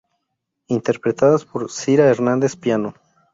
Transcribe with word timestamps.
Interpretadas 0.67 1.45
por 1.45 1.69
Sira 1.69 2.05
Hernandez, 2.09 2.55
piano. 2.55 2.95